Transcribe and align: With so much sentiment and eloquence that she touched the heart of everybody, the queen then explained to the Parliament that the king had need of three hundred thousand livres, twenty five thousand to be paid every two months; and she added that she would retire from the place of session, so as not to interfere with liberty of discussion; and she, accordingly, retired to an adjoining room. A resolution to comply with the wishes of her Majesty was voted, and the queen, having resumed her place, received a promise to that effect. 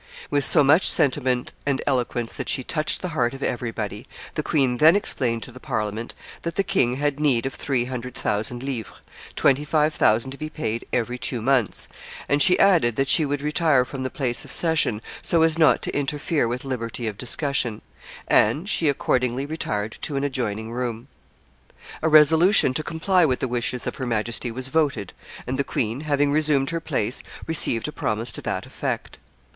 With 0.31 0.43
so 0.43 0.63
much 0.63 0.89
sentiment 0.89 1.53
and 1.63 1.79
eloquence 1.85 2.33
that 2.33 2.49
she 2.49 2.63
touched 2.63 3.03
the 3.03 3.09
heart 3.09 3.35
of 3.35 3.43
everybody, 3.43 4.07
the 4.33 4.41
queen 4.41 4.77
then 4.77 4.95
explained 4.95 5.43
to 5.43 5.51
the 5.51 5.59
Parliament 5.59 6.15
that 6.41 6.55
the 6.55 6.63
king 6.63 6.95
had 6.95 7.19
need 7.19 7.45
of 7.45 7.53
three 7.53 7.85
hundred 7.85 8.15
thousand 8.15 8.63
livres, 8.63 8.93
twenty 9.35 9.63
five 9.63 9.93
thousand 9.93 10.31
to 10.31 10.39
be 10.39 10.49
paid 10.49 10.87
every 10.91 11.19
two 11.19 11.39
months; 11.39 11.87
and 12.27 12.41
she 12.41 12.57
added 12.57 12.95
that 12.95 13.09
she 13.09 13.27
would 13.27 13.41
retire 13.43 13.85
from 13.85 14.01
the 14.01 14.09
place 14.09 14.43
of 14.43 14.51
session, 14.51 15.03
so 15.21 15.43
as 15.43 15.59
not 15.59 15.83
to 15.83 15.95
interfere 15.95 16.47
with 16.47 16.65
liberty 16.65 17.05
of 17.05 17.15
discussion; 17.15 17.83
and 18.27 18.67
she, 18.67 18.89
accordingly, 18.89 19.45
retired 19.45 19.95
to 20.01 20.15
an 20.15 20.23
adjoining 20.23 20.71
room. 20.71 21.09
A 22.01 22.09
resolution 22.09 22.73
to 22.73 22.81
comply 22.81 23.23
with 23.23 23.39
the 23.39 23.47
wishes 23.47 23.85
of 23.85 23.97
her 23.97 24.07
Majesty 24.07 24.49
was 24.49 24.69
voted, 24.69 25.13
and 25.45 25.59
the 25.59 25.63
queen, 25.63 26.01
having 26.01 26.31
resumed 26.31 26.71
her 26.71 26.81
place, 26.81 27.21
received 27.45 27.87
a 27.87 27.91
promise 27.91 28.31
to 28.31 28.41
that 28.41 28.65
effect. 28.65 29.19